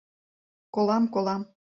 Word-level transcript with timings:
Колам, 0.73 1.03
колам. 1.13 1.41